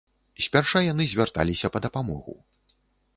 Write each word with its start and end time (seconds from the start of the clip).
Спярша 0.45 0.81
яны 0.85 1.05
звярталіся 1.11 1.67
па 1.75 1.79
дапамогу. 1.87 2.33